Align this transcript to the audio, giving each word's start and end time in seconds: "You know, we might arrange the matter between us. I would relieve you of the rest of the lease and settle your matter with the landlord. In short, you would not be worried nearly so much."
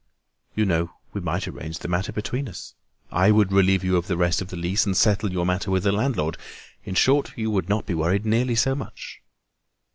"You 0.55 0.65
know, 0.65 0.93
we 1.13 1.21
might 1.21 1.47
arrange 1.47 1.77
the 1.77 1.87
matter 1.87 2.11
between 2.11 2.49
us. 2.49 2.73
I 3.11 3.29
would 3.29 3.51
relieve 3.51 3.83
you 3.83 3.97
of 3.97 4.07
the 4.07 4.17
rest 4.17 4.41
of 4.41 4.47
the 4.47 4.57
lease 4.57 4.83
and 4.83 4.97
settle 4.97 5.31
your 5.31 5.45
matter 5.45 5.69
with 5.69 5.83
the 5.83 5.91
landlord. 5.91 6.37
In 6.83 6.95
short, 6.95 7.33
you 7.35 7.51
would 7.51 7.69
not 7.69 7.85
be 7.85 7.93
worried 7.93 8.25
nearly 8.25 8.55
so 8.55 8.73
much." 8.73 9.21